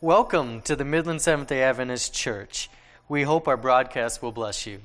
[0.00, 2.70] Welcome to the Midland Seventh day Adventist Church.
[3.08, 4.82] We hope our broadcast will bless you.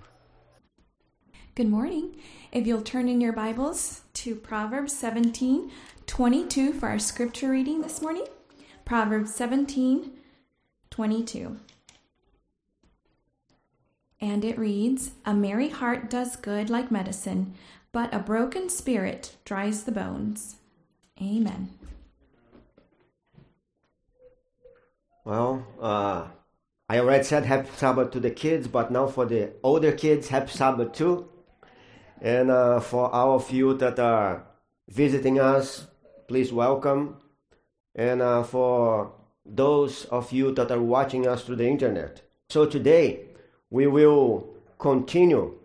[1.54, 2.16] Good morning.
[2.52, 5.72] If you'll turn in your Bibles to Proverbs 17
[6.08, 8.26] 22 for our scripture reading this morning.
[8.86, 10.14] Proverbs 17
[10.90, 11.58] 22.
[14.20, 17.54] And it reads A merry heart does good like medicine,
[17.92, 20.56] but a broken spirit dries the bones.
[21.22, 21.70] Amen.
[25.26, 26.28] Well, uh,
[26.90, 30.52] I already said happy Sabbath to the kids, but now for the older kids, happy
[30.52, 31.30] Sabbath too.
[32.20, 34.46] And uh, for all of you that are
[34.90, 35.88] visiting us,
[36.28, 37.18] please welcome.
[37.96, 39.14] And uh, for
[39.46, 42.22] those of you that are watching us through the internet.
[42.50, 43.30] So today,
[43.70, 45.58] we will continue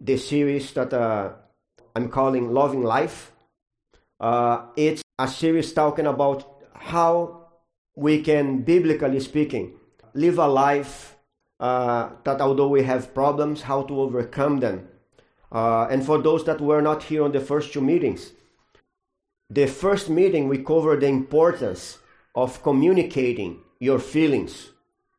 [0.00, 1.32] the series that uh,
[1.96, 3.32] I'm calling Loving Life.
[4.20, 7.41] Uh, it's a series talking about how
[7.94, 9.74] we can, biblically speaking,
[10.14, 11.16] live a life
[11.60, 14.88] uh, that although we have problems, how to overcome them.
[15.50, 18.32] Uh, and for those that were not here on the first two meetings,
[19.50, 21.98] the first meeting we covered the importance
[22.34, 24.70] of communicating your feelings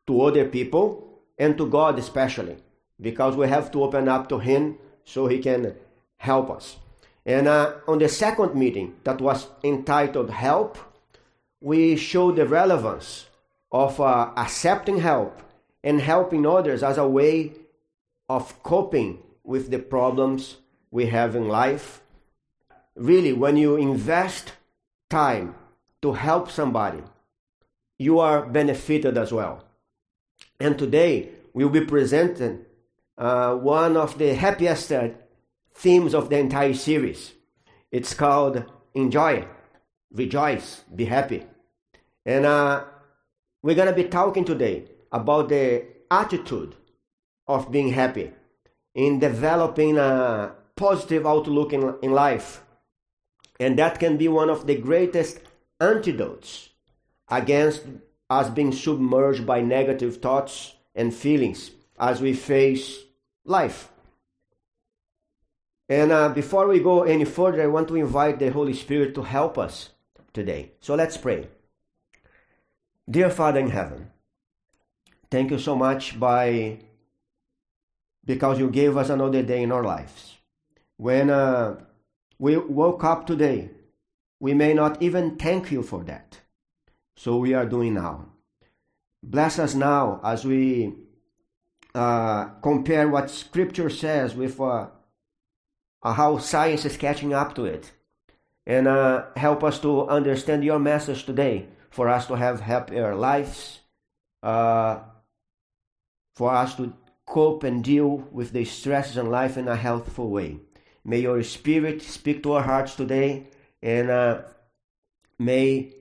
[0.06, 2.56] to other people and to God especially,
[3.00, 5.74] because we have to open up to Him so He can
[6.16, 6.76] help us.
[7.24, 10.76] And uh, on the second meeting, that was entitled Help,
[11.64, 13.26] we show the relevance
[13.72, 15.40] of uh, accepting help
[15.82, 17.52] and helping others as a way
[18.28, 20.58] of coping with the problems
[20.90, 22.02] we have in life.
[22.94, 24.52] Really, when you invest
[25.08, 25.54] time
[26.02, 27.02] to help somebody,
[27.98, 29.64] you are benefited as well.
[30.60, 32.66] And today, we'll be presenting
[33.16, 35.08] uh, one of the happiest uh,
[35.74, 37.32] themes of the entire series.
[37.90, 39.48] It's called Enjoy,
[40.12, 41.46] Rejoice, Be Happy.
[42.24, 42.84] And uh,
[43.62, 46.74] we're going to be talking today about the attitude
[47.46, 48.32] of being happy
[48.94, 52.62] in developing a positive outlook in, in life.
[53.60, 55.40] And that can be one of the greatest
[55.80, 56.70] antidotes
[57.28, 57.82] against
[58.30, 63.00] us being submerged by negative thoughts and feelings as we face
[63.44, 63.90] life.
[65.88, 69.22] And uh, before we go any further, I want to invite the Holy Spirit to
[69.22, 69.90] help us
[70.32, 70.72] today.
[70.80, 71.48] So let's pray.
[73.08, 74.10] Dear Father in heaven,
[75.30, 76.78] thank you so much by
[78.24, 80.38] because you gave us another day in our lives.
[80.96, 81.80] When uh,
[82.38, 83.70] we woke up today,
[84.40, 86.40] we may not even thank you for that.
[87.14, 88.30] So we are doing now.
[89.22, 90.94] Bless us now as we
[91.94, 94.88] uh, compare what Scripture says with uh,
[96.02, 97.92] uh how science is catching up to it.
[98.66, 103.78] And uh, help us to understand your message today for us to have happier lives,
[104.42, 104.98] uh,
[106.34, 106.92] for us to
[107.24, 110.58] cope and deal with the stresses in life in a healthful way.
[111.04, 113.46] May your spirit speak to our hearts today,
[113.80, 114.42] and uh,
[115.38, 115.94] may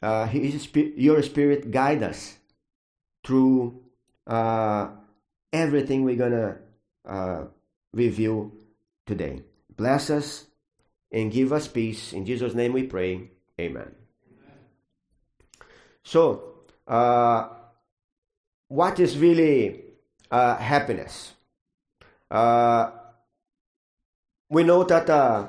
[0.00, 2.36] uh, his, your spirit guide us
[3.24, 3.82] through
[4.28, 4.86] uh,
[5.52, 6.58] everything we're gonna
[7.04, 7.44] uh,
[7.92, 8.52] review
[9.04, 9.42] today.
[9.76, 10.46] Bless us
[11.10, 12.12] and give us peace.
[12.12, 13.32] In Jesus' name we pray.
[13.58, 13.97] Amen.
[16.08, 17.50] So, uh,
[18.68, 19.84] what is really
[20.30, 21.34] uh, happiness?
[22.30, 22.92] Uh,
[24.48, 25.48] we know that uh,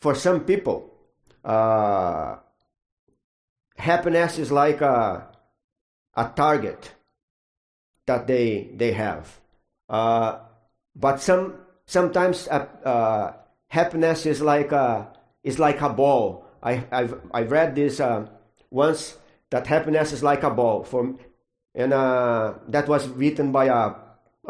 [0.00, 0.92] for some people,
[1.44, 2.38] uh,
[3.76, 5.28] happiness is like a,
[6.16, 6.92] a target
[8.06, 9.38] that they they have.
[9.88, 10.40] Uh,
[10.96, 11.54] but some
[11.86, 12.48] sometimes
[13.68, 15.06] happiness is like a
[15.44, 16.46] is like a ball.
[16.64, 18.00] I I've I read this
[18.72, 19.14] once
[19.50, 20.84] that happiness is like a ball.
[20.84, 21.14] For,
[21.74, 23.94] and uh, that was written by a,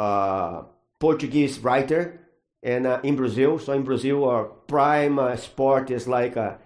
[0.01, 0.65] a
[0.99, 2.21] Portuguese writer
[2.63, 3.59] and uh, in Brazil.
[3.59, 6.59] So in Brazil, our prime uh, sport is like a,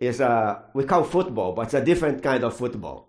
[0.00, 3.08] is a we call football, but it's a different kind of football.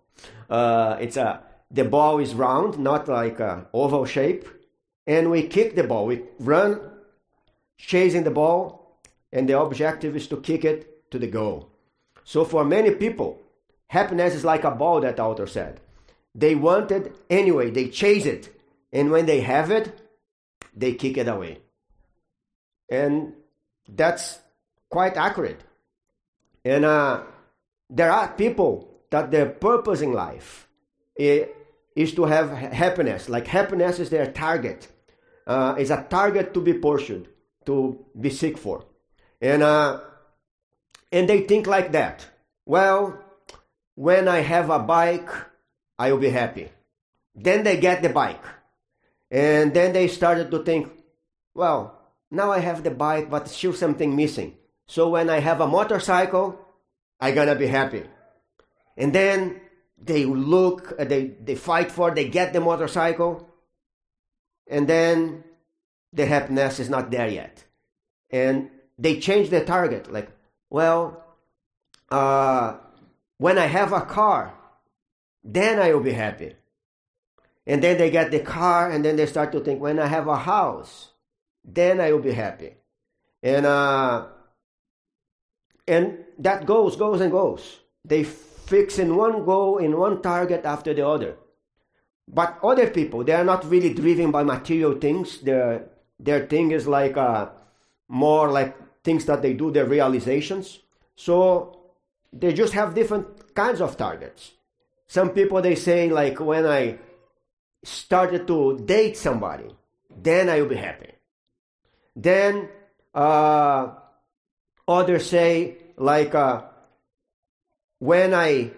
[0.49, 1.41] Uh, it's a
[1.71, 4.47] the ball is round, not like a oval shape,
[5.07, 6.05] and we kick the ball.
[6.05, 6.79] We run,
[7.77, 8.99] chasing the ball,
[9.31, 11.69] and the objective is to kick it to the goal.
[12.23, 13.41] So for many people,
[13.87, 15.79] Happiness is like a ball, that author said.
[16.35, 18.49] They want it anyway, they chase it.
[18.91, 19.99] And when they have it,
[20.75, 21.59] they kick it away.
[22.89, 23.33] And
[23.87, 24.39] that's
[24.89, 25.61] quite accurate.
[26.63, 27.23] And uh,
[27.89, 30.67] there are people that their purpose in life
[31.15, 33.29] is to have happiness.
[33.29, 34.87] Like happiness is their target.
[35.45, 37.27] Uh, is a target to be pursued,
[37.65, 38.85] to be seek for.
[39.41, 39.99] And, uh,
[41.11, 42.25] and they think like that.
[42.65, 43.21] Well,
[43.95, 45.29] when I have a bike,
[45.97, 46.69] I will be happy.
[47.35, 48.43] Then they get the bike.
[49.29, 50.91] And then they started to think,
[51.53, 51.99] well,
[52.29, 54.55] now I have the bike, but still something missing.
[54.87, 56.59] So when I have a motorcycle,
[57.19, 58.03] i gonna be happy.
[58.97, 59.61] And then
[59.97, 63.49] they look, uh, they, they fight for, they get the motorcycle,
[64.67, 65.43] and then
[66.11, 67.63] the happiness is not there yet.
[68.29, 70.11] And they change the target.
[70.11, 70.29] Like,
[70.69, 71.23] well,
[72.09, 72.77] uh,
[73.43, 74.53] when I have a car,
[75.43, 76.55] then I will be happy.
[77.67, 80.29] And then they get the car, and then they start to think, when I have
[80.29, 81.09] a house,
[81.61, 82.71] then I will be happy.
[83.41, 84.27] And uh,
[85.85, 87.79] and that goes, goes, and goes.
[88.05, 91.35] They fix in one goal, in one target after the other.
[92.25, 95.39] But other people, they are not really driven by material things.
[95.41, 97.49] Their their thing is like uh,
[98.07, 100.79] more like things that they do, their realizations.
[101.17, 101.83] So
[102.33, 104.51] they just have different kinds of targets.
[105.07, 106.99] Some people they say like when I
[107.83, 109.69] started to date somebody,
[110.15, 111.11] then I will be happy.
[112.15, 112.69] Then
[113.13, 113.91] uh,
[114.87, 116.63] others say like uh,
[117.99, 118.71] when I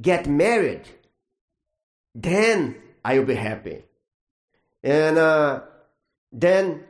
[0.00, 0.88] get married,
[2.14, 3.84] then I will be happy.
[4.82, 5.60] And uh,
[6.32, 6.84] then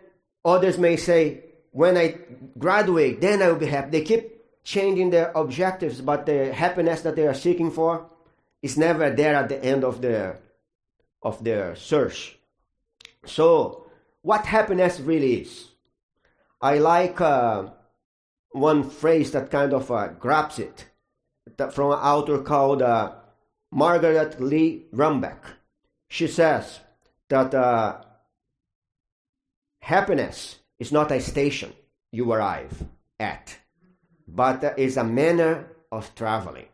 [0.44, 2.18] others may say, when I
[2.58, 3.90] graduate, then I will be happy.
[3.90, 4.31] They keep
[4.64, 8.06] changing their objectives, but the happiness that they are seeking for
[8.62, 10.38] is never there at the end of their
[11.22, 12.38] of their search.
[13.24, 13.86] So,
[14.22, 15.68] what happiness really is?
[16.60, 17.70] I like uh,
[18.50, 20.86] one phrase that kind of uh, grabs it
[21.72, 23.12] from an author called uh,
[23.70, 25.38] Margaret Lee Runbeck.
[26.08, 26.80] She says
[27.28, 28.02] that uh,
[29.80, 31.72] happiness is not a station
[32.10, 32.84] you arrive
[33.18, 33.56] at,
[34.26, 36.66] but is a manner of traveling.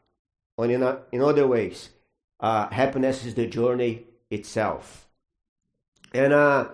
[0.56, 1.90] Or in, a, in other ways,
[2.40, 5.06] uh, happiness is the journey itself.
[6.12, 6.68] And uh,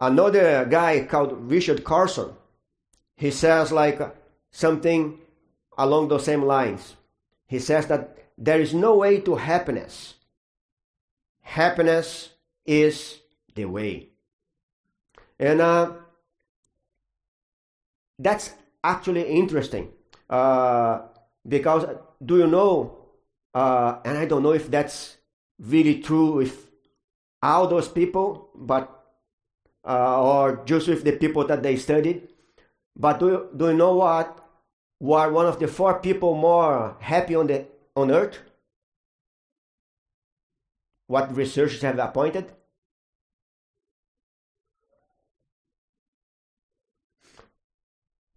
[0.00, 2.32] another guy called Richard Carlson,
[3.16, 4.00] he says like
[4.50, 5.18] something
[5.76, 6.96] along those same lines.
[7.46, 10.14] He says that there is no way to happiness.
[11.40, 12.30] Happiness
[12.64, 13.20] is
[13.54, 14.08] the way.
[15.38, 15.92] And uh,
[18.18, 18.50] that's
[18.84, 19.88] actually interesting
[20.30, 21.00] uh,
[21.48, 21.86] because
[22.24, 22.98] do you know,
[23.54, 25.16] uh, and I don't know if that's
[25.58, 26.70] really true with
[27.42, 28.90] all those people, but
[29.86, 32.28] uh, or just with the people that they studied.
[32.96, 34.40] But do you, do you know what?
[35.00, 37.66] Were one of the four people more happy on the
[37.96, 38.38] on earth?
[41.06, 42.52] What researchers have appointed?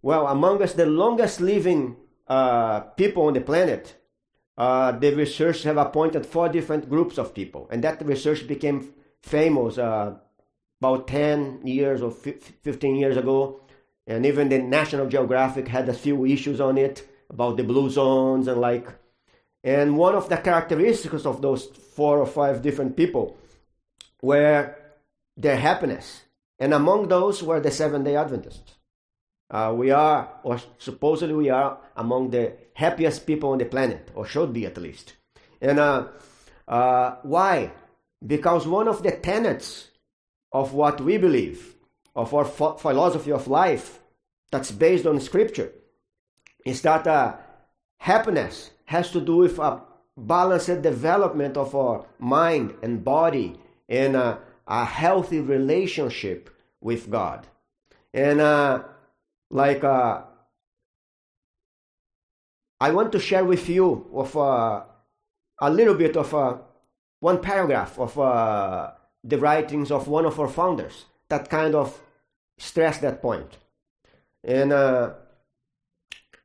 [0.08, 3.94] Well, among us, the longest living uh, people on the planet,
[4.56, 9.76] uh, the research have appointed four different groups of people, and that research became famous
[9.76, 10.14] uh,
[10.80, 13.60] about 10 years or 15 years ago.
[14.06, 18.48] And even the National Geographic had a few issues on it about the blue zones
[18.48, 18.88] and like.
[19.62, 23.36] And one of the characteristics of those four or five different people
[24.22, 24.74] were
[25.36, 26.22] their happiness.
[26.58, 28.77] And among those were the Seventh day Adventists.
[29.50, 34.26] Uh, we are, or supposedly we are, among the happiest people on the planet, or
[34.26, 35.14] should be at least.
[35.60, 36.08] And uh,
[36.66, 37.72] uh, why?
[38.24, 39.88] Because one of the tenets
[40.52, 41.74] of what we believe,
[42.14, 44.00] of our ph- philosophy of life,
[44.50, 45.72] that's based on Scripture,
[46.64, 47.36] is that uh,
[47.98, 49.80] happiness has to do with a
[50.16, 53.58] balanced development of our mind and body
[53.88, 57.46] and a healthy relationship with God.
[58.12, 58.82] And uh,
[59.50, 60.22] like uh,
[62.80, 64.84] I want to share with you of uh,
[65.60, 66.58] a little bit of uh,
[67.20, 68.92] one paragraph of uh,
[69.24, 72.00] the writings of one of our founders that kind of
[72.58, 73.58] stress that point.
[74.44, 75.14] And uh,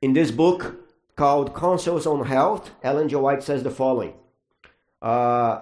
[0.02, 0.76] in this book
[1.16, 3.16] called Counsels on Health, Ellen G.
[3.16, 4.16] White says the following:
[5.02, 5.62] uh,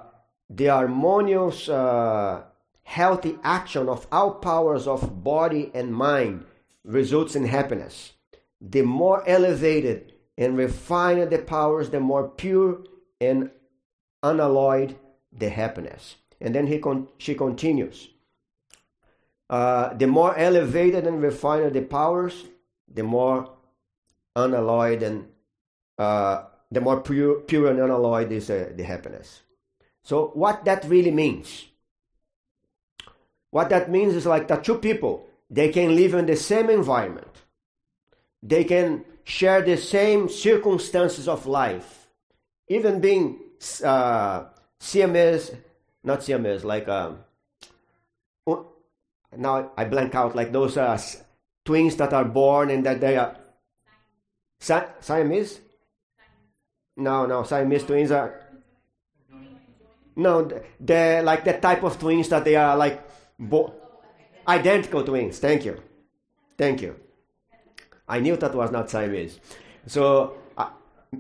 [0.49, 2.43] The harmonious, uh,
[2.83, 6.45] healthy action of all powers of body and mind
[6.83, 8.13] results in happiness.
[8.59, 12.83] The more elevated and refined the powers, the more pure
[13.19, 13.51] and
[14.23, 14.95] unalloyed
[15.31, 16.15] the happiness.
[16.39, 18.09] And then he con- she continues.
[19.49, 22.45] Uh, the more elevated and refined the powers,
[22.87, 23.51] the more
[24.35, 25.27] unalloyed and
[25.97, 29.41] uh, the more pure, pure and unalloyed is uh, the happiness.
[30.03, 31.65] So, what that really means?
[33.51, 37.27] What that means is like the two people they can live in the same environment.
[38.41, 42.07] They can share the same circumstances of life.
[42.69, 43.37] even being
[43.83, 44.45] uh,
[44.79, 45.53] CMS,
[46.03, 47.19] not CMS, like um,
[49.35, 50.97] now I blank out like those uh,
[51.65, 53.35] twins that are born and that they are
[54.59, 55.59] Si- Siamese.
[56.97, 58.39] No, no, Siamese twins are
[60.15, 63.01] no, th- they're like the type of twins that they are like
[63.39, 63.73] bo-
[64.47, 65.39] identical twins.
[65.39, 65.81] Thank you,
[66.57, 66.95] thank you.
[68.07, 69.39] I knew that was not Siamese.
[69.87, 70.69] So uh,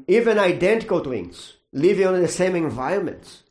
[0.07, 3.43] even identical twins living in the same environments,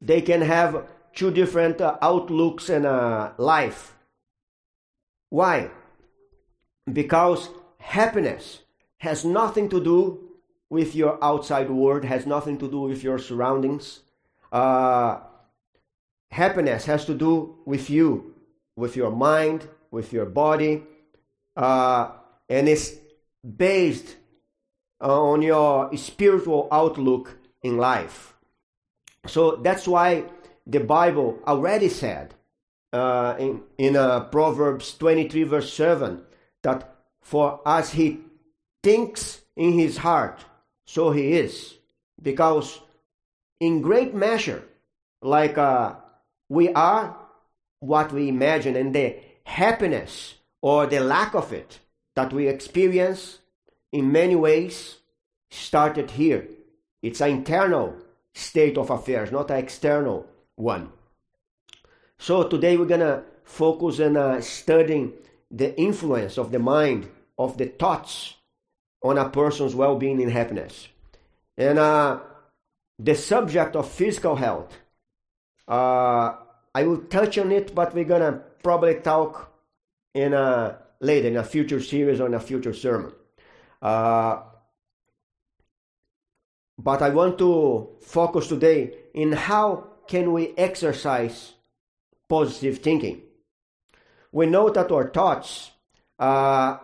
[0.00, 3.94] they can have two different uh, outlooks in uh, life.
[5.28, 5.70] Why?
[6.92, 8.60] Because happiness
[8.98, 10.20] has nothing to do
[10.70, 14.00] with your outside world, has nothing to do with your surroundings.
[14.50, 15.20] Uh,
[16.30, 18.31] happiness has to do with you,
[18.76, 20.82] with your mind, with your body,
[21.56, 22.10] uh,
[22.48, 22.92] and it's
[23.56, 24.16] based
[25.00, 28.34] on your spiritual outlook in life.
[29.26, 30.24] So that's why
[30.66, 32.34] the Bible already said
[32.92, 36.22] uh, in, in uh, Proverbs 23, verse 7,
[36.62, 38.20] that for as he
[38.82, 40.44] thinks in his heart,
[40.86, 41.74] so he is.
[42.20, 42.80] Because
[43.60, 44.62] in great measure,
[45.20, 45.94] like uh,
[46.48, 47.16] we are
[47.82, 51.80] what we imagine, and the happiness or the lack of it
[52.14, 53.38] that we experience
[53.90, 54.98] in many ways
[55.50, 56.46] started here.
[57.02, 57.96] It's an internal
[58.34, 60.92] state of affairs, not an external one.
[62.18, 65.14] So today we're gonna focus on uh, studying
[65.50, 68.34] the influence of the mind, of the thoughts
[69.02, 70.86] on a person's well-being and happiness.
[71.56, 72.20] And uh,
[72.96, 74.72] the subject of physical health,
[75.66, 76.36] uh,
[76.74, 79.52] I will touch on it, but we're gonna probably talk
[80.14, 83.12] in a later in a future series or in a future sermon.
[83.80, 84.42] Uh,
[86.78, 91.52] but I want to focus today in how can we exercise
[92.28, 93.22] positive thinking.
[94.30, 95.70] We know that our thoughts
[96.18, 96.78] uh,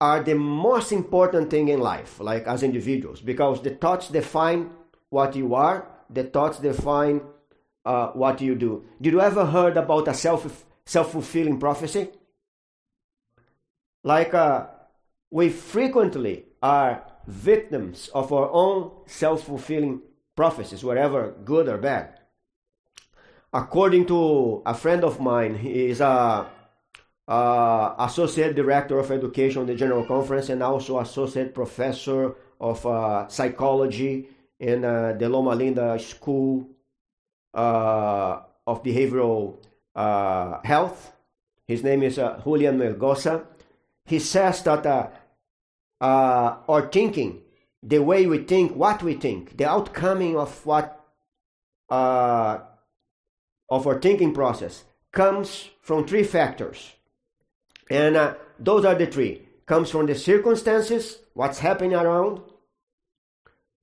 [0.00, 4.70] are the most important thing in life, like as individuals, because the thoughts define
[5.10, 5.86] what you are.
[6.08, 7.20] The thoughts define
[7.84, 8.84] uh, what you do.
[9.00, 12.10] Did you ever heard about a self self fulfilling prophecy?
[14.02, 14.66] Like uh,
[15.30, 20.02] we frequently are victims of our own self fulfilling
[20.36, 22.20] prophecies, whether good or bad.
[23.52, 26.46] According to a friend of mine, he is a,
[27.28, 34.28] associate director of education in the General Conference and also associate professor of uh, psychology
[34.58, 36.68] in uh, the Loma Linda School
[37.54, 39.56] uh, of Behavioral
[39.94, 41.12] uh, Health.
[41.66, 43.44] His name is uh, Julian Melgosa.
[44.04, 45.08] He says that uh,
[46.00, 47.42] uh, our thinking,
[47.82, 50.96] the way we think, what we think, the outcoming of what
[51.88, 52.58] uh,
[53.68, 56.92] of our thinking process comes from three factors,
[57.88, 62.40] and those are the three: comes from the circumstances, what's happening around,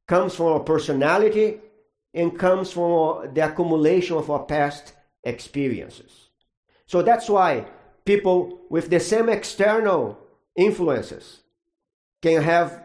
[0.08, 1.60] comes from our personality,
[2.14, 6.30] and comes from the accumulation of our past experiences.
[6.86, 7.68] So that's why
[8.06, 10.18] people with the same external
[10.56, 11.42] influences
[12.22, 12.82] can have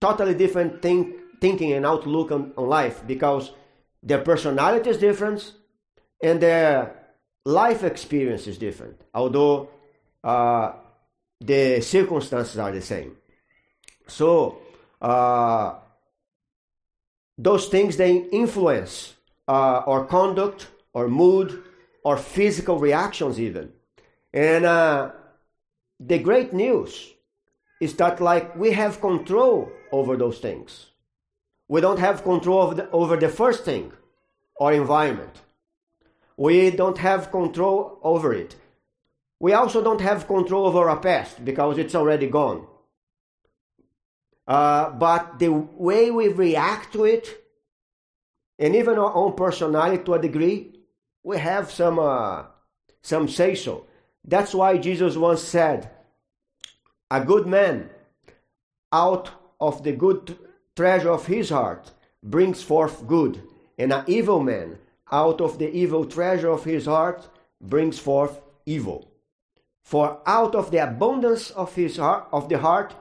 [0.00, 3.52] totally different think, thinking and outlook on, on life because
[4.02, 5.52] their personality is different
[6.22, 6.94] and their
[7.44, 9.70] life experience is different, although
[10.22, 10.72] uh,
[11.40, 13.16] the circumstances are the same.
[14.06, 14.58] So,
[15.00, 15.74] uh,
[17.36, 19.14] those things they influence
[19.48, 21.62] uh, our conduct, our mood,
[22.04, 23.72] our physical reactions, even.
[24.32, 25.10] And uh,
[26.00, 27.12] the great news
[27.80, 30.86] is that, like, we have control over those things.
[31.68, 33.92] We don't have control over the, over the first thing,
[34.60, 35.40] our environment.
[36.36, 38.56] We don't have control over it.
[39.40, 42.66] We also don't have control over our past because it's already gone.
[44.46, 47.44] Uh, but the way we react to it,
[48.58, 50.72] and even our own personality to a degree,
[51.22, 52.44] we have some uh,
[53.02, 53.86] some say so.
[54.24, 55.90] That's why Jesus once said,
[57.10, 57.90] "A good man,
[58.92, 60.36] out of the good
[60.76, 61.90] treasure of his heart,
[62.22, 63.42] brings forth good,
[63.78, 64.78] and an evil man,
[65.10, 67.28] out of the evil treasure of his heart,
[67.60, 69.08] brings forth evil.
[69.82, 72.94] For out of the abundance of his heart, of the heart,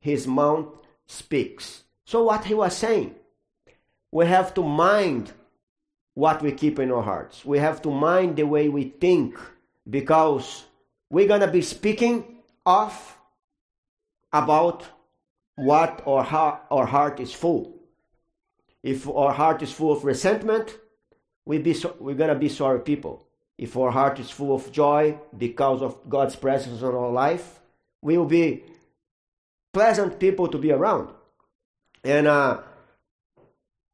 [0.00, 0.77] his mouth
[1.08, 3.16] speaks." So what he was saying,
[4.12, 5.32] we have to mind
[6.14, 7.44] what we keep in our hearts.
[7.44, 9.36] We have to mind the way we think
[9.90, 10.64] because
[11.10, 13.18] we're going to be speaking of
[14.32, 14.86] about
[15.56, 17.74] what our heart, our heart is full.
[18.82, 20.78] If our heart is full of resentment,
[21.44, 23.26] we be so, we're gonna be sorry people.
[23.56, 27.60] If our heart is full of joy because of God's presence in our life,
[28.02, 28.62] we will be
[29.72, 31.10] pleasant people to be around.
[32.04, 32.60] And uh,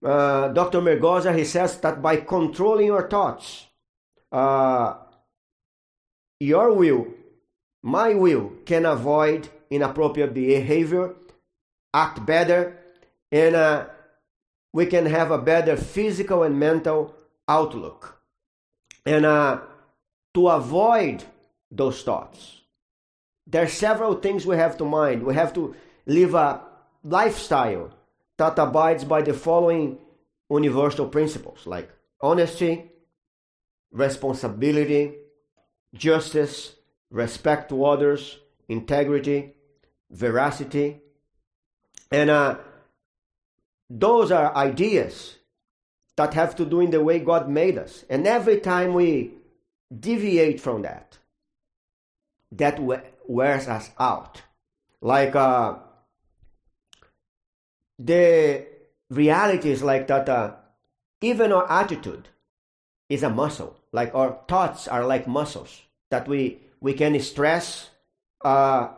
[0.05, 0.81] uh, Dr.
[0.81, 3.67] Melgosa, he says that by controlling your thoughts,
[4.31, 4.95] uh,
[6.41, 7.07] your will,
[7.83, 11.15] my will, can avoid inappropriate behavior,
[11.93, 12.79] act better,
[13.33, 13.87] and uh,
[14.73, 17.15] we can have a better physical and mental
[17.49, 18.21] outlook.
[19.07, 19.61] And uh,
[20.35, 21.25] to avoid
[21.71, 22.61] those thoughts,
[23.47, 25.23] there are several things we have to mind.
[25.23, 25.75] We have to
[26.07, 26.63] live a
[27.03, 27.91] lifestyle
[28.37, 29.99] that abides by the following
[30.51, 32.91] universal principles like honesty,
[33.93, 35.15] responsibility,
[35.95, 36.75] justice,
[37.11, 39.53] respect to others, integrity,
[40.11, 41.01] veracity.
[42.11, 42.57] And uh,
[43.91, 45.37] those are ideas
[46.17, 48.05] that have to do in the way God made us.
[48.09, 49.35] And every time we
[49.97, 51.19] deviate from that,
[52.53, 52.81] that
[53.27, 54.43] wears us out.
[55.01, 55.77] Like uh,
[57.99, 58.67] the
[59.11, 60.55] reality is like that uh,
[61.21, 62.29] even our attitude
[63.09, 63.77] is a muscle.
[63.93, 67.91] Like our thoughts are like muscles that we, we can stress.
[68.45, 68.89] Uh,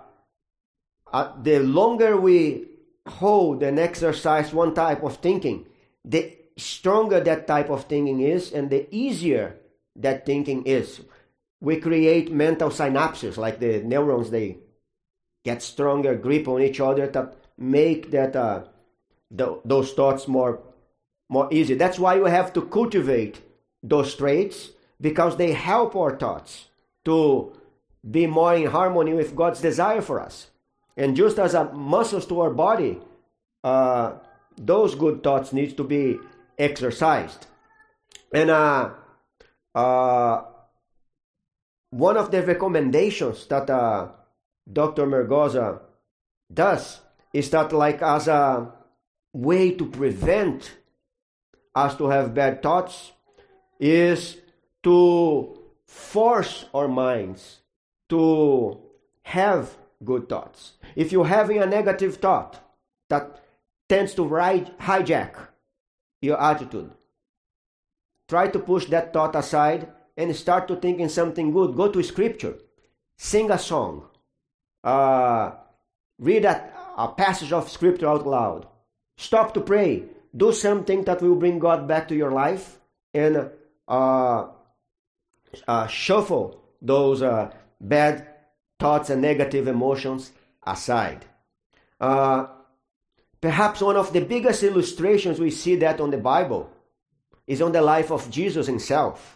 [1.13, 2.69] uh, the longer we
[3.07, 5.67] hold and exercise one type of thinking,
[6.05, 9.57] the stronger that type of thinking is and the easier
[9.95, 11.01] that thinking is
[11.61, 14.59] we create mental synapses like the neurons they
[15.45, 18.65] get stronger grip on each other that make that uh,
[19.31, 20.61] those thoughts more
[21.29, 23.41] more easy that's why we have to cultivate
[23.83, 24.71] those traits
[25.01, 26.67] because they help our thoughts
[27.05, 27.53] to
[28.09, 30.51] be more in harmony with god's desire for us
[30.97, 33.01] and just as a muscles to our body
[33.65, 34.13] uh,
[34.57, 36.19] those good thoughts needs to be
[36.59, 37.47] exercised.
[38.33, 38.91] And uh,
[39.75, 40.43] uh,
[41.91, 44.09] one of the recommendations that uh,
[44.71, 45.07] Dr.
[45.07, 45.81] Melgosa
[46.53, 47.01] does
[47.33, 48.73] is that, like, as a
[49.33, 50.77] way to prevent
[51.75, 53.13] us to have bad thoughts,
[53.79, 54.39] is
[54.83, 57.61] to force our minds
[58.09, 58.81] to
[59.23, 60.73] have good thoughts.
[60.95, 62.61] If you're having a negative thought
[63.09, 63.43] that
[63.89, 65.49] tends to hijack
[66.21, 66.91] your attitude.
[68.29, 71.77] Try to push that thought aside and start to think in something good.
[71.77, 72.57] Go to scripture,
[73.19, 74.09] sing a song,
[74.85, 75.53] uh,
[76.19, 78.67] read a, a passage of scripture out loud,
[79.17, 80.05] stop to pray,
[80.37, 82.79] do something that will bring God back to your life,
[83.15, 83.51] and
[83.89, 84.47] uh,
[85.67, 87.51] uh, shuffle those uh,
[87.81, 88.29] bad
[88.79, 91.25] thoughts and negative emotions aside.
[92.01, 92.47] Uh,
[93.41, 96.71] Perhaps one of the biggest illustrations we see that on the Bible
[97.47, 99.36] is on the life of Jesus himself.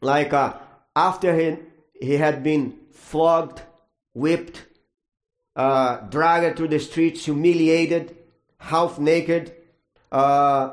[0.00, 0.54] Like uh,
[0.94, 1.56] after he,
[2.00, 3.62] he had been flogged,
[4.14, 4.64] whipped,
[5.54, 8.16] uh, dragged through the streets, humiliated,
[8.58, 9.54] half naked,
[10.12, 10.70] uh,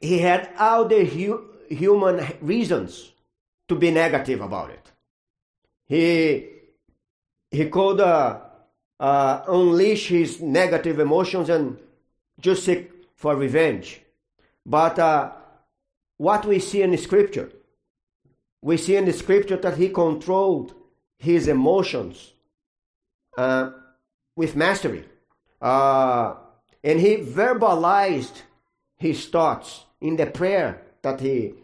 [0.00, 3.12] he had all the hu- human reasons
[3.68, 4.92] to be negative about it.
[5.86, 6.48] He
[7.50, 8.40] he could uh,
[9.00, 11.78] uh, unleash his negative emotions and
[12.40, 14.00] just seek for revenge.
[14.64, 15.32] But uh,
[16.16, 17.50] what we see in scripture,
[18.66, 20.74] we see in the scripture that he controlled
[21.18, 22.32] his emotions
[23.38, 23.70] uh,
[24.34, 25.04] with mastery.
[25.62, 26.34] Uh,
[26.82, 28.42] and he verbalized
[28.96, 31.54] his thoughts in the prayer that he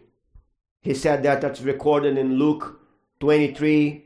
[0.79, 2.79] he said that that's recorded in Luke
[3.19, 4.05] 23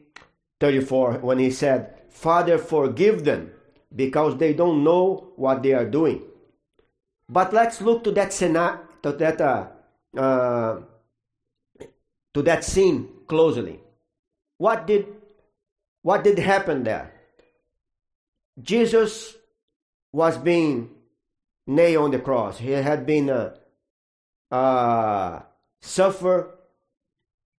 [0.60, 3.52] 34 when he said Father, forgive them
[3.96, 6.24] because they don't know what they are doing.
[7.30, 9.68] But let's look to that scenario, to that uh,
[10.18, 10.80] uh,
[12.38, 13.80] to that scene closely.
[14.60, 15.08] What did
[16.04, 17.12] what did happen there?
[18.62, 19.36] Jesus
[20.14, 20.90] was being
[21.66, 22.60] nailed on the cross.
[22.60, 23.56] He had been uh,
[24.52, 25.42] uh,
[25.82, 26.56] suffer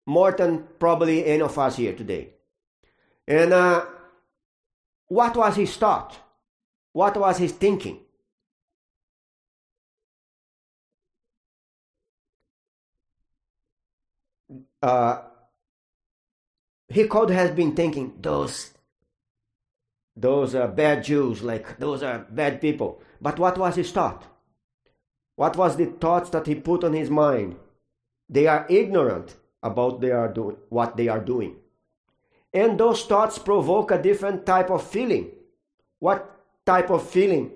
[0.06, 2.30] more than probably any of us here today,
[3.28, 3.84] and uh,
[5.08, 6.16] what was his thought?
[6.94, 8.00] What was his thinking?
[14.82, 15.22] Uh,
[16.88, 18.72] he could have been thinking those
[20.16, 23.02] those are bad Jews, like those are bad people.
[23.22, 24.26] But what was his thought?
[25.36, 27.56] What was the thoughts that he put on his mind?
[28.30, 31.56] They are ignorant about they are doing what they are doing.
[32.54, 35.30] And those thoughts provoke a different type of feeling.
[36.00, 36.32] What
[36.66, 37.52] type of feeling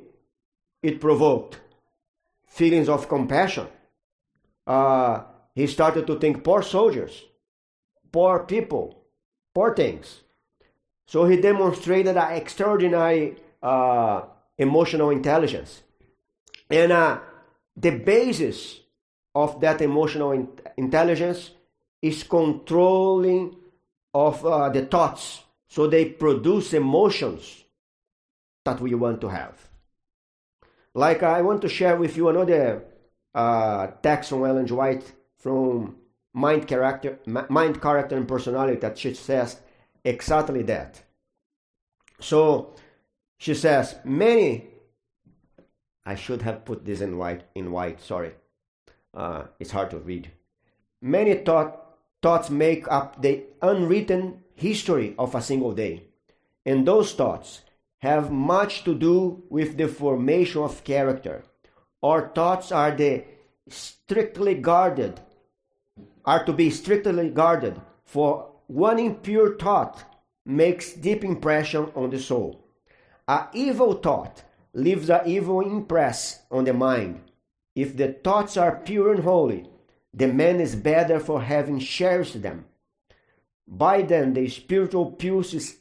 [0.84, 1.60] it provoked?
[2.52, 3.68] feelings of compassion.
[4.68, 5.24] Uh,
[5.56, 7.24] he started to think poor soldiers,
[8.12, 9.04] poor people,
[9.54, 10.22] poor things.
[11.08, 14.24] So he demonstrated an extraordinary uh,
[14.58, 15.84] emotional intelligence.
[16.70, 17.20] And uh,
[17.76, 18.80] the basis
[19.36, 21.52] of that emotional in- intelligence
[22.02, 23.56] is controlling
[24.14, 27.64] of uh, the thoughts so they produce emotions
[28.66, 29.70] that we want to have
[30.94, 32.84] like i want to share with you another
[33.34, 35.96] uh, text from ellen white from
[36.34, 39.58] mind character mind character and personality that she says
[40.04, 41.02] exactly that
[42.20, 42.74] so
[43.38, 44.68] she says many
[46.06, 48.32] i should have put this in white in white sorry
[49.14, 50.32] uh, it's hard to read
[51.02, 51.82] many thought
[52.22, 56.04] thoughts make up the unwritten history of a single day.
[56.66, 57.62] And those thoughts
[58.00, 61.44] have much to do with the formation of character.
[62.04, 63.24] Our thoughts are the
[63.70, 65.20] strictly guarded,
[66.26, 70.04] are to be strictly guarded, for one impure thought
[70.46, 72.66] makes deep impression on the soul.
[73.28, 77.22] A evil thought leaves a evil impress on the mind.
[77.76, 79.70] If the thoughts are pure and holy,
[80.14, 82.66] the man is better for having cherished them.
[83.68, 85.78] By then, the spiritual pulse is,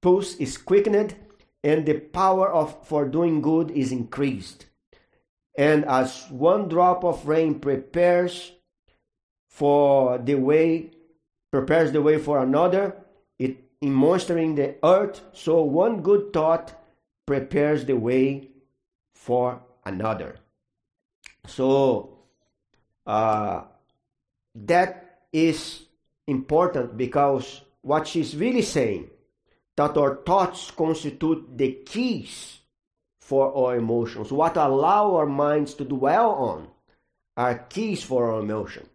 [0.00, 1.14] pulse is quickened,
[1.62, 4.66] and the power of for doing good is increased.
[5.56, 8.52] And as one drop of rain prepares
[9.52, 10.90] for the way,
[11.50, 12.96] prepares the way for another,
[13.38, 16.72] it in moistening the earth, so one good thought
[17.26, 18.48] prepares the way
[19.14, 20.36] for another.
[21.46, 22.16] So
[23.06, 23.64] uh,
[24.54, 25.84] that is
[26.26, 29.10] important because what she's really saying
[29.76, 32.60] that our thoughts constitute the keys
[33.20, 34.32] for our emotions.
[34.32, 36.68] What allow our minds to dwell on
[37.36, 38.88] are keys for our emotion.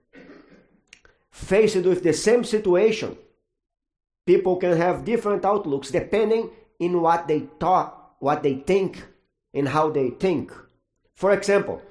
[1.37, 3.15] Faced with the same situation,
[4.25, 9.05] people can have different outlooks depending in what they thought, what they think,
[9.53, 10.51] and how they think.
[11.13, 11.81] For example,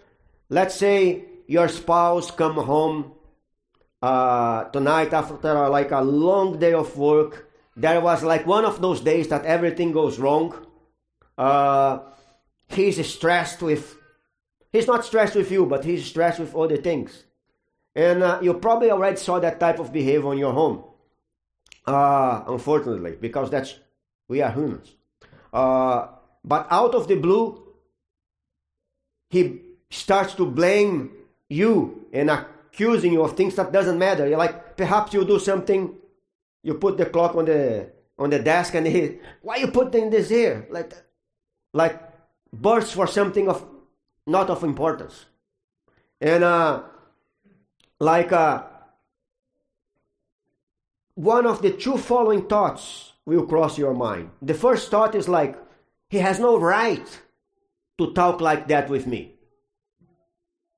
[0.49, 3.13] let's say your spouse come home
[4.03, 7.49] uh, tonight after like a long day of work.
[7.77, 10.55] There was like one of those days that everything goes wrong.
[11.39, 12.01] Uh,
[12.69, 13.97] he's stressed with.
[14.73, 17.23] He's not stressed with you, but he's stressed with other things.
[17.97, 20.85] And uh, you probably already saw that type of behavior in your home.
[21.87, 23.75] Uh, unfortunately, because that's
[24.29, 24.95] we are humans.
[25.51, 26.09] Uh,
[26.45, 27.63] but out of the blue,
[29.31, 31.11] he starts to blame
[31.49, 34.29] you and accusing you of things that doesn't matter.
[34.29, 35.95] You're like perhaps you do something,
[36.63, 40.29] you put the clock on the on the desk and he, why you putting this
[40.29, 40.67] here?
[40.71, 40.93] Like
[41.73, 41.99] like
[42.53, 43.67] bursts for something of
[44.27, 45.25] not of importance.
[46.21, 46.83] And uh
[48.01, 48.65] like uh
[51.15, 54.31] one of the two following thoughts will cross your mind.
[54.43, 55.57] The first thought is like,
[56.09, 57.07] he has no right
[57.99, 59.33] to talk like that with me.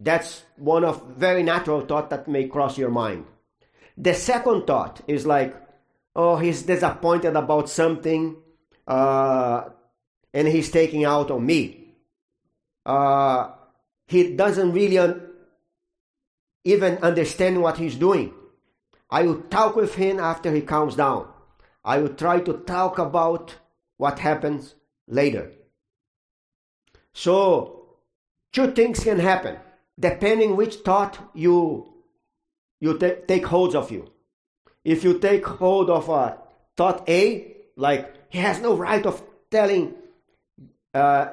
[0.00, 3.26] That's one of very natural thought that may cross your mind.
[3.96, 5.57] The second thought is like,
[6.14, 8.37] oh, he's disappointed about something,
[8.87, 9.64] uh,
[10.33, 11.94] and he's taking out on me.
[12.87, 13.50] Uh,
[14.07, 15.27] he doesn't really un-
[16.64, 18.34] even understand what he's doing.
[19.10, 21.28] I will talk with him after he calms down.
[21.84, 23.56] I will try to talk about
[23.96, 24.74] what happens
[25.06, 25.52] later.
[27.14, 27.96] So,
[28.52, 29.58] two things can happen
[29.98, 31.92] depending which thought you
[32.80, 34.10] you t- take hold of you.
[34.84, 36.38] If you take hold of a
[36.76, 39.94] thought A, like he has no right of telling,
[40.94, 41.28] uh,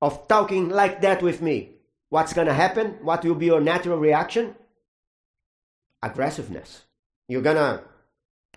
[0.00, 1.79] of talking like that with me,
[2.10, 2.98] what's gonna happen?
[3.02, 4.54] What will be your natural reaction?
[6.02, 6.82] Aggressiveness.
[7.28, 7.82] You're gonna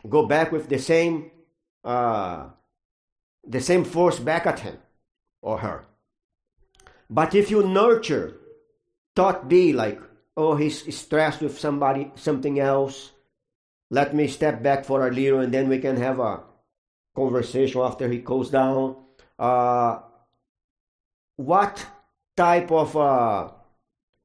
[0.10, 1.32] go back with the same,
[1.84, 2.50] uh,
[3.48, 4.78] the same force back at him
[5.42, 5.86] or her.
[7.10, 8.36] But if you nurture
[9.16, 10.02] thought B like,
[10.36, 13.12] oh, he's stressed with somebody, something else.
[13.92, 16.44] Let me step back for a little and then we can have a
[17.16, 18.96] conversation after he cools down.
[19.38, 20.00] Uh,
[21.36, 21.86] what
[22.36, 23.50] type of uh,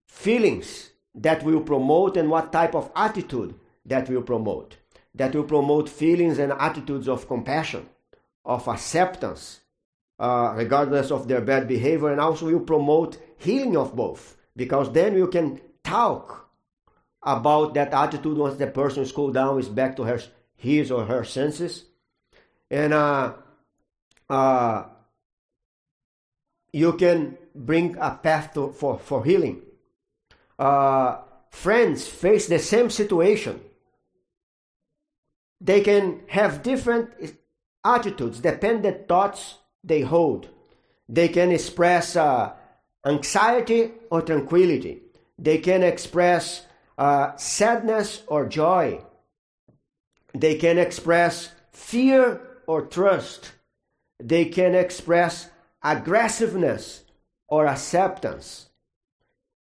[0.07, 4.77] feelings that will promote and what type of attitude that will promote?
[5.15, 7.89] That will promote feelings and attitudes of compassion,
[8.45, 9.61] of acceptance,
[10.19, 15.17] uh, regardless of their bad behavior, and also will promote healing of both because then
[15.17, 16.51] you can talk
[17.23, 20.21] about that attitude once the person is cooled down, is back to her
[20.57, 21.85] his or her senses,
[22.71, 23.33] and uh,
[24.29, 24.85] uh,
[26.73, 29.63] you can bring a path to, for, for healing.
[30.59, 31.19] Uh,
[31.51, 33.61] friends face the same situation.
[35.61, 37.11] They can have different
[37.85, 40.49] attitudes, dependent thoughts they hold.
[41.09, 42.53] They can express uh,
[43.05, 45.03] anxiety or tranquility.
[45.39, 46.65] They can express
[46.97, 49.01] uh, sadness or joy.
[50.35, 53.53] They can express fear or trust.
[54.21, 55.49] They can express
[55.83, 57.05] aggressiveness
[57.49, 58.69] or acceptance.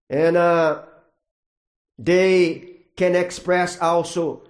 [0.09, 0.83] And uh,
[1.97, 4.43] they can express also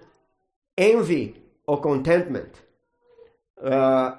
[0.76, 2.54] envy or contentment.
[3.62, 4.16] Uh,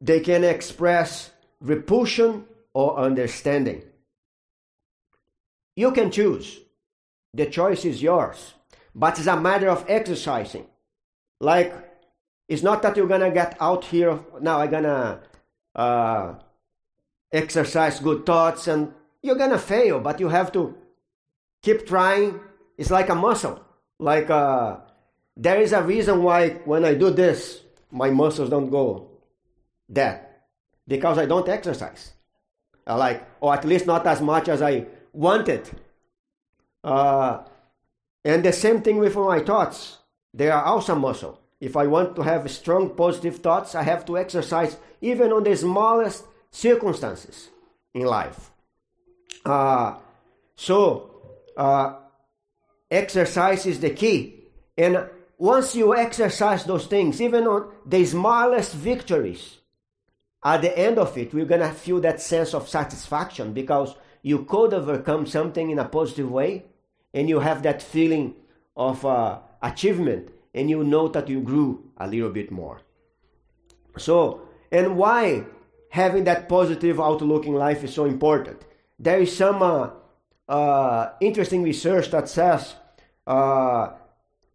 [0.00, 3.82] they can express repulsion or understanding.
[5.76, 6.60] You can choose.
[7.32, 8.54] The choice is yours.
[8.94, 10.66] But it's a matter of exercising.
[11.40, 11.74] Like,
[12.48, 15.20] it's not that you're gonna get out here, now I'm gonna
[15.74, 16.34] uh,
[17.34, 20.76] exercise good thoughts and you're gonna fail, but you have to
[21.62, 22.40] keep trying.
[22.78, 23.60] It's like a muscle.
[23.98, 24.78] Like, uh,
[25.36, 29.10] there is a reason why when I do this, my muscles don't go
[29.88, 30.46] that
[30.86, 32.12] because I don't exercise.
[32.86, 35.68] I like, or at least not as much as I wanted.
[36.82, 37.44] Uh,
[38.24, 39.98] and the same thing with my thoughts.
[40.34, 41.40] They are also muscle.
[41.60, 45.56] If I want to have strong positive thoughts, I have to exercise even on the
[45.56, 47.50] smallest circumstances
[47.92, 48.50] in life.
[49.44, 49.98] Uh,
[50.54, 51.10] so,
[51.56, 51.96] uh,
[52.88, 54.44] exercise is the key.
[54.78, 59.58] And once you exercise those things, even on the smallest victories,
[60.44, 64.72] at the end of it, we're gonna feel that sense of satisfaction because you could
[64.72, 66.64] overcome something in a positive way,
[67.12, 68.34] and you have that feeling
[68.76, 72.80] of uh, achievement, and you know that you grew a little bit more.
[73.96, 75.44] So, and why
[75.94, 78.60] having that positive outlook in life is so important?
[78.98, 79.90] There is some uh,
[80.48, 82.74] uh, interesting research that says
[83.28, 83.90] uh,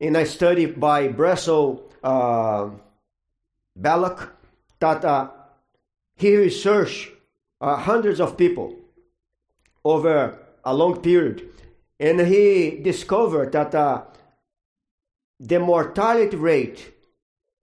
[0.02, 2.72] in a study by Breslow uh,
[3.74, 4.36] Belloc
[4.82, 5.30] that uh,
[6.18, 7.10] he researched
[7.62, 8.76] uh, hundreds of people
[9.86, 11.48] over a long period,
[12.02, 13.72] and he discovered that
[15.40, 16.94] the mortality rate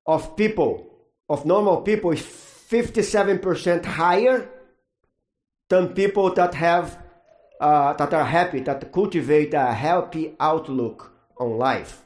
[0.07, 0.87] of people,
[1.29, 2.25] of normal people, is
[2.69, 4.49] 57% higher
[5.69, 6.99] than people that have
[7.61, 12.03] uh, that are happy, that cultivate a healthy outlook on life.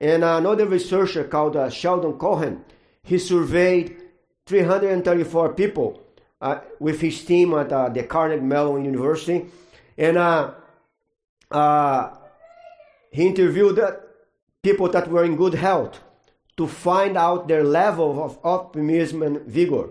[0.00, 2.64] And another researcher called uh, Sheldon Cohen,
[3.02, 3.96] he surveyed
[4.46, 6.02] 334 people
[6.40, 9.46] uh, with his team at uh, the Carnegie Mellon University,
[9.96, 10.52] and uh,
[11.50, 12.10] uh,
[13.10, 13.80] he interviewed
[14.62, 16.00] people that were in good health
[16.56, 19.88] to find out their level of optimism and vigor.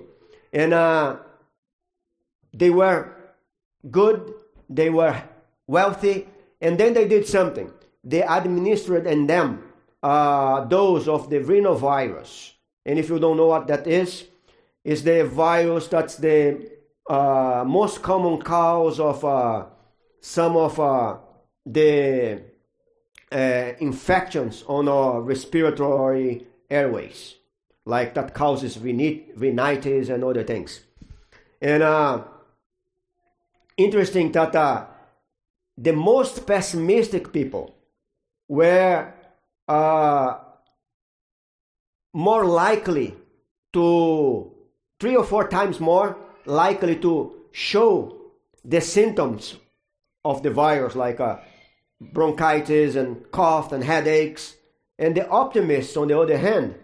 [0.52, 1.17] And uh,
[2.54, 3.12] they were
[3.89, 4.34] good,
[4.69, 5.21] they were
[5.67, 6.28] wealthy,
[6.62, 7.71] and then they did something.
[8.04, 9.63] They administered in them
[10.02, 12.52] uh, dose of the rhinovirus.
[12.86, 14.26] And if you don't know what that is,
[14.84, 16.69] it's the virus that's the
[17.10, 19.65] uh, most common cause of uh,
[20.19, 21.17] some of uh,
[21.65, 22.41] the
[23.32, 27.36] uh, infections on our respiratory airways,
[27.86, 30.82] like that causes rhinitis and other things.
[31.62, 32.23] And uh,
[33.78, 34.86] interesting that uh,
[35.78, 37.76] the most pessimistic people
[38.47, 39.13] were
[39.67, 40.38] uh,
[42.13, 43.15] more likely
[43.73, 44.52] to
[44.99, 48.17] three or four times more likely to show
[48.63, 49.56] the symptoms
[50.23, 51.38] of the virus like uh,
[51.99, 54.56] bronchitis and cough and headaches
[54.99, 56.75] and the optimists on the other hand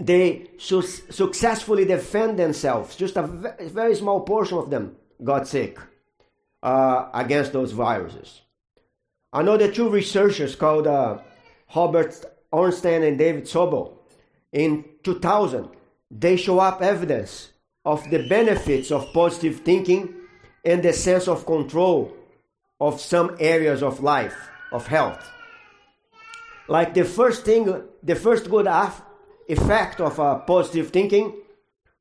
[0.00, 5.78] they su- successfully defend themselves just a v- very small portion of them got sick
[6.62, 8.42] uh, against those viruses
[9.58, 11.18] the two researchers called uh,
[11.74, 13.92] Robert Ornstein and David Sobel.
[14.52, 15.68] In 2000,
[16.10, 17.52] they show up evidence
[17.84, 20.14] of the benefits of positive thinking
[20.64, 22.14] and the sense of control
[22.80, 24.36] of some areas of life,
[24.72, 25.30] of health.
[26.68, 28.68] Like the first thing, the first good
[29.48, 31.34] effect of uh, positive thinking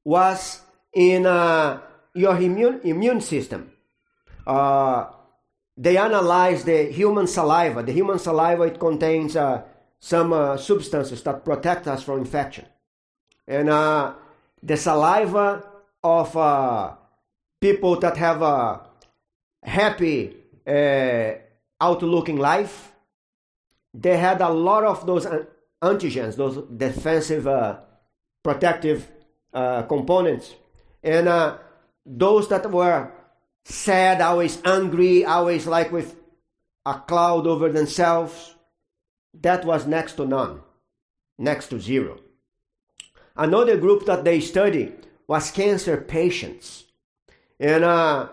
[0.04, 0.62] was
[0.94, 1.80] in uh,
[2.14, 3.72] your immune, immune system.
[4.46, 5.06] Uh,
[5.78, 7.84] they analyze the human saliva.
[7.84, 9.62] The human saliva it contains uh,
[10.00, 12.66] some uh, substances that protect us from infection,
[13.48, 14.14] and uh,
[14.62, 15.64] the saliva
[16.04, 16.94] of uh,
[17.60, 18.82] people that have a
[19.64, 21.32] happy uh,
[21.80, 22.92] outlook in life,
[23.94, 25.26] they had a lot of those
[25.82, 27.80] antigens, those defensive, uh,
[28.44, 29.08] protective
[29.54, 30.54] components,
[31.04, 31.58] and
[32.06, 33.12] those that were
[33.66, 36.16] sad, always angry, always like with
[36.86, 38.56] a cloud over themselves,
[39.34, 40.62] that was next to none,
[41.38, 42.20] next to zero.
[43.36, 46.86] Another group that they studied was cancer patients.
[47.60, 48.30] And uh,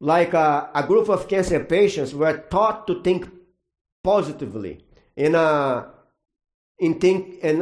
[0.00, 3.28] like uh, a group of cancer patients were taught to think
[4.12, 4.72] positively
[5.16, 5.84] and, uh,
[6.78, 7.58] in think, and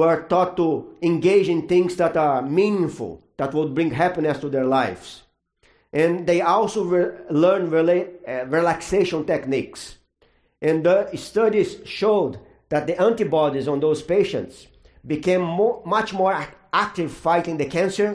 [0.00, 0.68] were taught to
[1.02, 5.22] engage in things that are meaningful, that would bring happiness to their lives.
[5.92, 7.12] And they also re-
[7.44, 9.80] learn rela- uh, relaxation techniques.
[10.68, 14.54] And the studies showed that the antibodies on those patients
[15.04, 15.42] became
[15.84, 16.34] much more
[16.72, 18.10] active fighting the cancer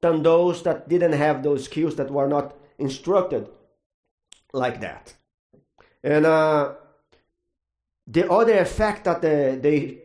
[0.00, 3.48] than those that didn't have those skills that were not instructed
[4.52, 5.04] like that.
[6.02, 6.72] And uh,
[8.06, 9.98] the other effect that uh, they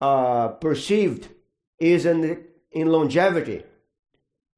[0.00, 1.28] uh, perceived
[1.78, 3.62] is in, in longevity.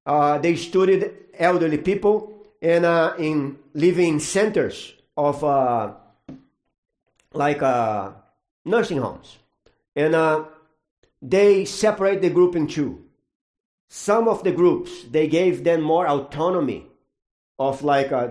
[0.07, 5.93] Uh, they studied elderly people and uh, in living centers of uh,
[7.33, 7.61] like
[8.64, 9.37] nursing homes.
[9.95, 10.47] And
[11.21, 13.05] they separate the group in two.
[13.88, 16.87] Some of the groups, they gave them more autonomy
[17.59, 18.29] of like uh,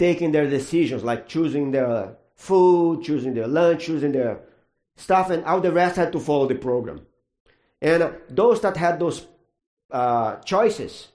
[0.00, 4.40] taking their decisions, like choosing their food, choosing their lunch, choosing their
[4.96, 7.02] stuff, and all the rest had to follow the program.
[7.82, 9.26] And those that had those
[9.90, 11.08] uh, choices,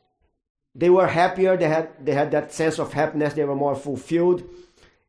[0.76, 1.58] they were happier.
[1.58, 3.34] They had they had that sense of happiness.
[3.34, 4.44] They were more fulfilled,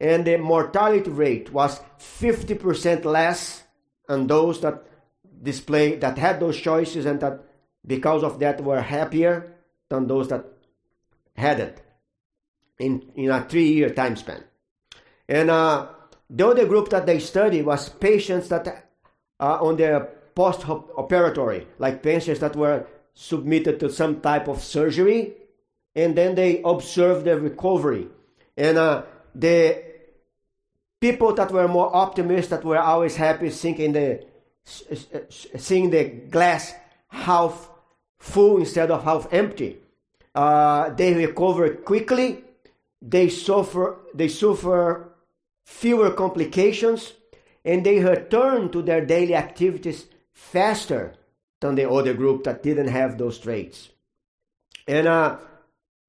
[0.00, 3.62] and the mortality rate was fifty percent less
[4.08, 4.86] on those that
[5.42, 7.44] display that had those choices and that
[7.86, 9.52] because of that were happier
[9.90, 10.46] than those that
[11.36, 11.82] hadn't
[12.78, 14.44] in, in a three year time span.
[15.28, 15.88] And uh,
[16.30, 18.90] the other group that they studied was patients that
[19.40, 20.00] uh, on their
[20.34, 25.32] post operatory, like patients that were submitted to some type of surgery,
[25.94, 28.06] and then they observed their recovery.
[28.56, 29.02] And uh,
[29.34, 29.82] the
[31.00, 34.24] people that were more optimistic, that were always happy, thinking the
[34.64, 36.74] seeing the glass
[37.08, 37.70] half
[38.18, 39.78] full instead of half empty.
[40.34, 42.42] Uh, they recovered quickly.
[43.06, 43.98] They suffer.
[44.14, 45.12] They suffer
[45.64, 47.12] fewer complications,
[47.64, 51.14] and they return to their daily activities faster
[51.60, 53.90] than the other group that didn't have those traits.
[54.88, 55.38] And uh,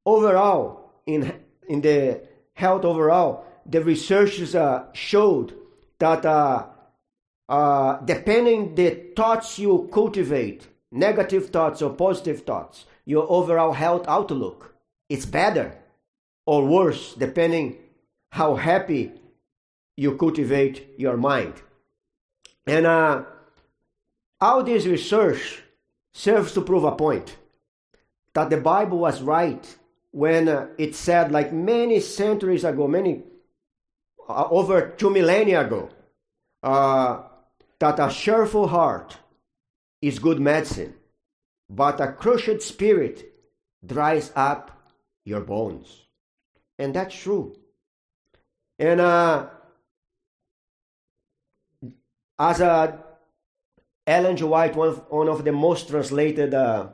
[0.05, 1.33] overall, in
[1.69, 2.21] in the
[2.53, 5.53] health overall, the researchers uh, showed
[5.99, 6.65] that uh,
[7.47, 14.73] uh, depending the thoughts you cultivate, negative thoughts or positive thoughts, your overall health outlook,
[15.09, 15.77] it's better
[16.47, 17.77] or worse depending
[18.31, 19.11] how happy
[19.95, 21.53] you cultivate your mind.
[22.65, 23.23] And uh,
[24.39, 25.61] all this research
[26.13, 27.35] serves to prove a point
[28.33, 29.77] that the Bible was right
[30.11, 33.23] when uh, it said, like many centuries ago, many
[34.29, 35.89] uh, over two millennia ago,
[36.63, 37.23] uh,
[37.79, 39.17] that a cheerful heart
[40.01, 40.93] is good medicine,
[41.69, 43.33] but a crushed spirit
[43.85, 44.93] dries up
[45.25, 46.06] your bones.
[46.79, 47.55] And that's true.
[48.79, 49.47] And uh,
[52.37, 52.97] as uh,
[54.05, 54.43] Ellen G.
[54.43, 56.89] White, one of, one of the most translated uh,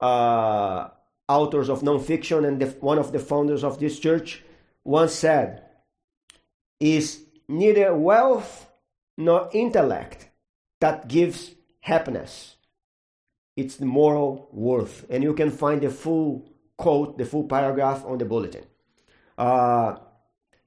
[0.00, 0.88] uh,
[1.28, 4.42] authors of nonfiction and the, one of the founders of this church,
[4.84, 5.64] once said,
[6.78, 8.70] is neither wealth
[9.18, 10.28] nor intellect
[10.80, 12.56] that gives happiness.
[13.56, 15.04] It's the moral worth.
[15.10, 18.64] And you can find the full quote, the full paragraph on the bulletin.
[19.40, 19.96] Uh,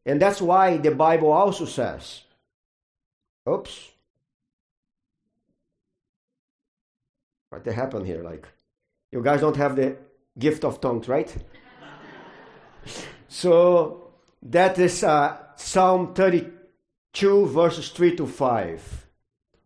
[0.04, 2.24] and that's why the Bible also says,
[3.48, 3.92] oops,
[7.50, 8.24] what happened here?
[8.24, 8.48] Like,
[9.12, 9.98] you guys don't have the
[10.40, 11.32] gift of tongues, right?
[13.28, 19.08] so that is uh, Psalm 32, verses 3 to 5.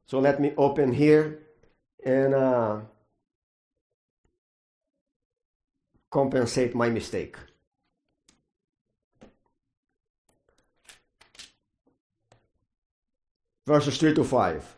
[0.06, 1.43] So let me open here
[2.05, 2.82] and uh,
[6.12, 7.38] compensate my mistake.
[13.68, 14.76] Verses 3 to 5.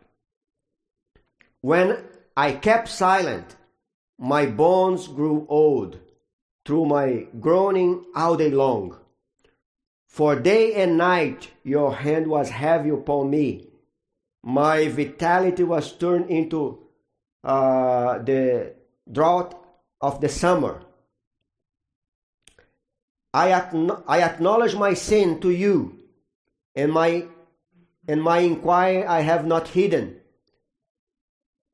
[1.61, 1.95] When
[2.35, 3.55] I kept silent,
[4.17, 5.99] my bones grew old
[6.65, 8.97] through my groaning all day long.
[10.07, 13.67] For day and night your hand was heavy upon me.
[14.43, 16.79] My vitality was turned into
[17.43, 18.73] uh, the
[19.11, 19.53] drought
[20.01, 20.81] of the summer.
[23.35, 23.51] I,
[24.07, 25.99] I acknowledge my sin to you,
[26.75, 27.27] and my
[28.09, 30.15] and my inquiry I have not hidden.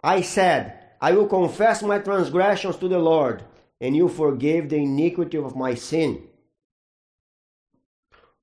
[0.03, 3.45] I said, I will confess my transgressions to the Lord,
[3.79, 6.27] and you forgave the iniquity of my sin.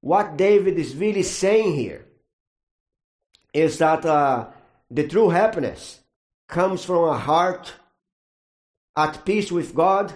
[0.01, 2.07] What David is really saying here
[3.53, 4.49] is that uh,
[4.91, 6.01] the true happiness
[6.49, 7.75] comes from a heart
[8.97, 10.15] at peace with God.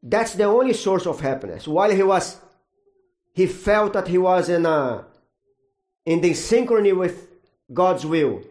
[0.00, 1.66] That's the only source of happiness.
[1.66, 2.40] While he was,
[3.32, 5.04] he felt that he was in a,
[6.04, 7.28] in the synchrony with
[7.72, 8.42] God's will.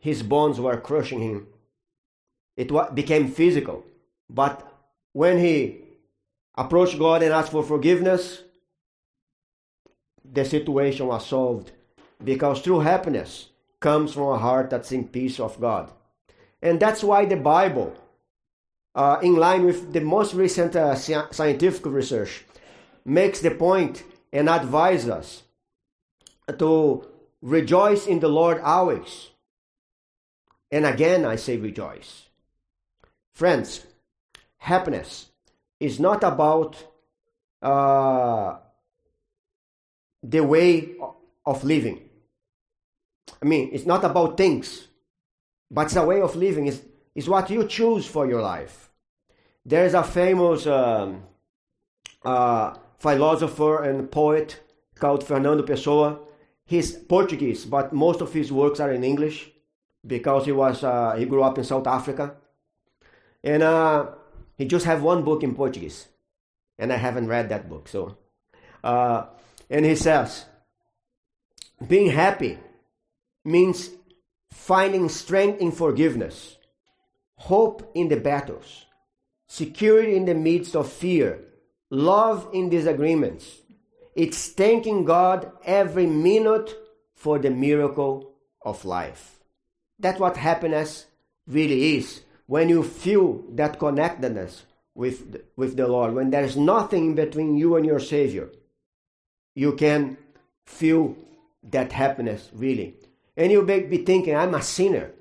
[0.00, 1.46] His bones were crushing him.
[2.56, 3.84] It became physical.
[4.28, 4.66] But
[5.12, 5.76] when he
[6.56, 8.42] approached God and asked for forgiveness,
[10.24, 11.72] the situation was solved.
[12.22, 13.48] Because true happiness
[13.80, 15.90] comes from a heart that's in peace of God.
[16.60, 17.96] And that's why the Bible,
[18.94, 22.44] uh, in line with the most recent uh, scientific research,
[23.08, 25.42] makes the point and advises us
[26.58, 27.04] to
[27.40, 29.30] rejoice in the Lord always.
[30.70, 32.26] And again, I say rejoice.
[33.32, 33.86] Friends,
[34.58, 35.26] happiness
[35.80, 36.76] is not about
[37.62, 38.56] uh,
[40.22, 40.96] the way
[41.46, 42.02] of living.
[43.40, 44.88] I mean, it's not about things,
[45.70, 46.66] but it's a way of living.
[46.66, 46.80] It's,
[47.14, 48.90] it's what you choose for your life.
[49.64, 51.22] There is a famous um,
[52.24, 54.60] uh, philosopher and poet
[54.96, 56.18] called Fernando Pessoa.
[56.64, 59.50] He's Portuguese, but most of his works are in English
[60.06, 62.36] because he was uh, he grew up in South Africa,
[63.42, 64.06] and uh,
[64.56, 66.08] he just have one book in Portuguese,
[66.78, 67.88] and I haven't read that book.
[67.88, 68.18] So,
[68.84, 69.26] uh,
[69.70, 70.44] and he says,
[71.86, 72.58] being happy
[73.44, 73.90] means
[74.52, 76.56] finding strength in forgiveness,
[77.36, 78.84] hope in the battles,
[79.46, 81.47] security in the midst of fear,
[81.90, 83.58] love in disagreements.
[84.14, 86.74] It's thanking God every minute
[87.14, 88.32] for the miracle
[88.62, 89.38] of life.
[89.98, 91.06] That's what happiness
[91.46, 92.22] really is.
[92.46, 94.64] When you feel that connectedness
[94.94, 98.50] with, with the Lord, when there's nothing between you and your Savior,
[99.54, 100.16] you can
[100.66, 101.16] feel
[101.62, 102.94] that happiness really.
[103.36, 105.12] And you may be thinking, I'm a sinner.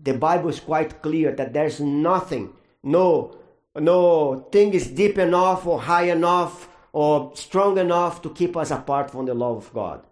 [0.00, 3.36] The Bible is quite clear that there's nothing, no,
[3.74, 9.10] no thing is deep enough or high enough or strong enough to keep us apart
[9.10, 10.06] from the love of God.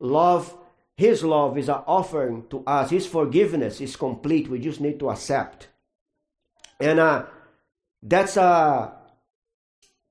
[0.00, 0.56] Love,
[0.96, 2.90] His love is an offering to us.
[2.90, 4.48] His forgiveness is complete.
[4.48, 5.68] We just need to accept.
[6.80, 7.26] And uh,
[8.02, 8.90] that's uh,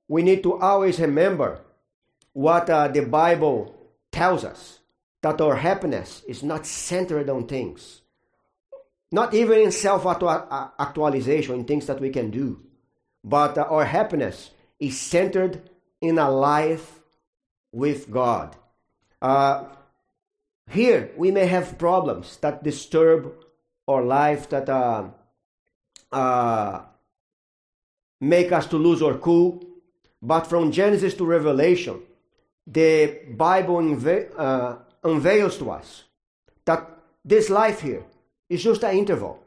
[0.06, 1.60] we need to always remember
[2.32, 3.74] what uh, the Bible
[4.12, 4.78] tells us
[5.22, 8.02] that our happiness is not centered on things,
[9.10, 12.60] not even in self actualization, in things that we can do,
[13.28, 14.50] but our happiness
[14.80, 15.68] is centered
[16.00, 17.00] in a life
[17.72, 18.56] with God.
[19.20, 19.64] Uh,
[20.70, 23.34] here, we may have problems that disturb
[23.86, 25.08] our life, that uh,
[26.10, 26.82] uh,
[28.20, 29.62] make us to lose our cool.
[30.22, 32.00] But from Genesis to Revelation,
[32.66, 33.78] the Bible
[34.36, 36.04] uh, unveils to us
[36.64, 36.88] that
[37.24, 38.04] this life here
[38.48, 39.42] is just an interval.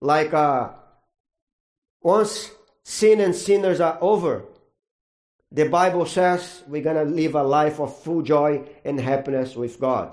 [0.00, 0.70] Like uh,
[2.02, 2.50] once
[2.90, 4.44] sin and sinners are over,
[5.52, 9.80] the Bible says we're going to live a life of full joy and happiness with
[9.80, 10.12] God.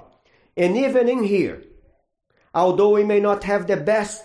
[0.55, 1.63] And even in here,
[2.53, 4.23] although we may not have the best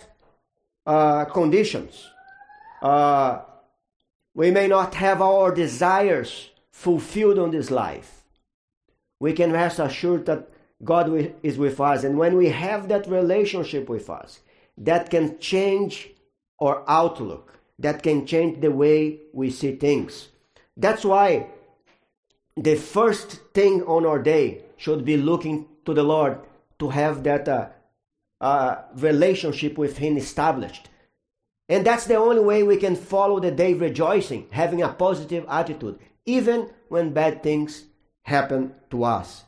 [0.86, 2.08] uh, conditions,
[2.80, 3.40] uh,
[4.34, 8.22] we may not have our desires fulfilled on this life
[9.22, 10.48] we can rest assured that
[10.82, 12.02] God is with us.
[12.02, 14.40] And when we have that relationship with us,
[14.78, 16.10] that can change
[16.58, 20.28] our outlook, that can change the way we see things.
[20.76, 21.48] That's why
[22.56, 26.38] the first thing on our day should be looking to the Lord
[26.78, 27.68] to have that uh,
[28.40, 30.88] uh, relationship with Him established.
[31.68, 35.98] And that's the only way we can follow the day rejoicing, having a positive attitude,
[36.26, 37.84] even when bad things
[38.22, 39.44] happen to us.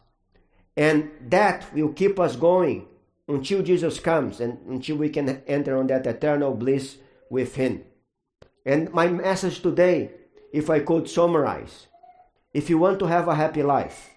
[0.77, 2.87] And that will keep us going
[3.29, 6.97] until Jesus comes and until we can enter on that eternal bliss
[7.31, 7.85] with Him.
[8.65, 10.11] And my message today,
[10.53, 11.87] if I could summarize,
[12.53, 14.11] if you want to have a happy life,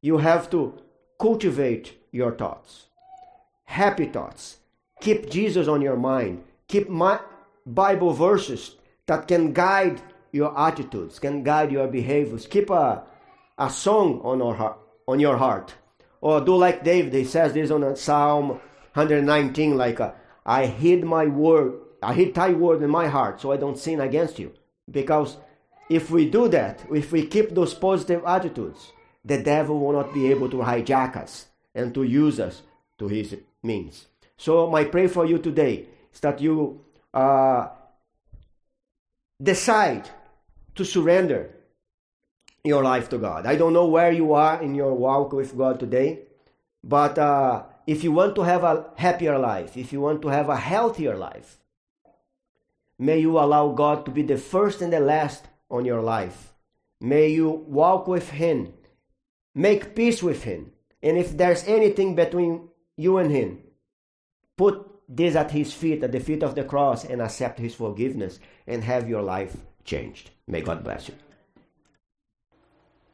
[0.00, 0.80] you have to
[1.20, 2.86] cultivate your thoughts.
[3.64, 4.58] Happy thoughts.
[5.00, 6.44] Keep Jesus on your mind.
[6.68, 7.20] Keep my
[7.66, 10.00] Bible verses that can guide
[10.32, 12.46] your attitudes, can guide your behaviors.
[12.46, 13.02] Keep a
[13.58, 15.74] a song on, our on your heart.
[16.20, 18.60] Or do like David, he says this on Psalm
[18.94, 20.12] 119, like, uh,
[20.46, 24.00] I hid my word, I hid thy word in my heart so I don't sin
[24.00, 24.52] against you.
[24.90, 25.36] Because
[25.90, 28.92] if we do that, if we keep those positive attitudes,
[29.24, 32.62] the devil will not be able to hijack us and to use us
[32.98, 34.06] to his means.
[34.36, 37.68] So my prayer for you today is that you uh,
[39.42, 40.08] decide
[40.74, 41.54] to surrender
[42.64, 43.46] your life to God.
[43.46, 46.20] I don't know where you are in your walk with God today,
[46.84, 50.48] but uh, if you want to have a happier life, if you want to have
[50.48, 51.58] a healthier life,
[52.98, 56.52] may you allow God to be the first and the last on your life.
[57.00, 58.72] May you walk with Him,
[59.54, 60.72] make peace with Him,
[61.02, 63.60] and if there's anything between you and Him,
[64.56, 68.40] put this at His feet, at the feet of the cross, and accept His forgiveness
[68.66, 70.30] and have your life changed.
[70.46, 71.14] May God bless you.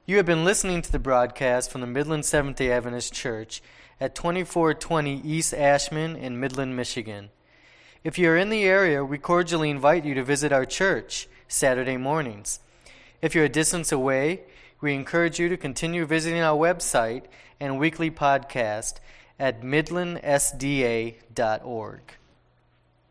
[0.06, 3.62] You have been listening to the broadcast from the Midland Seventh day Adventist Church
[4.00, 7.30] at 2420 East Ashman in Midland, Michigan.
[8.04, 11.96] If you are in the area, we cordially invite you to visit our church Saturday
[11.96, 12.60] mornings.
[13.22, 14.42] If you're a distance away,
[14.82, 17.22] we encourage you to continue visiting our website
[17.58, 18.96] and weekly podcast
[19.38, 22.00] at midlandsda.org.